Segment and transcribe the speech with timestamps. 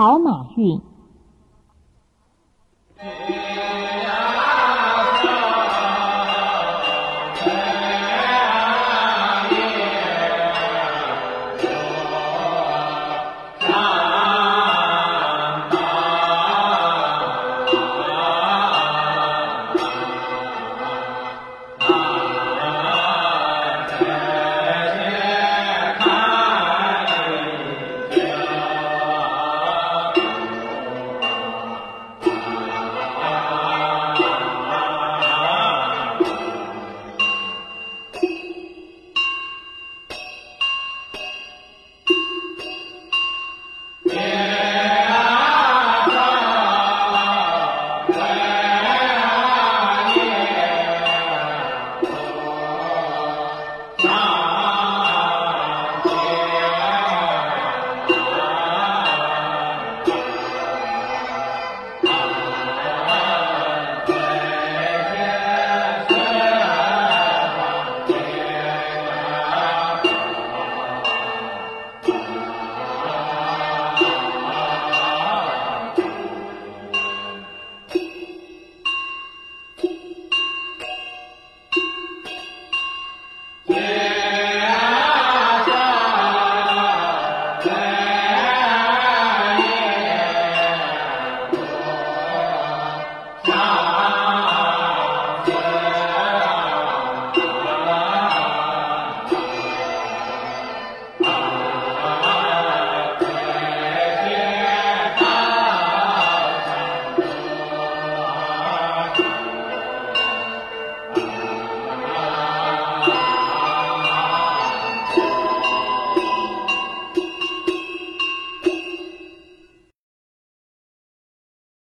[0.00, 0.80] 好马运。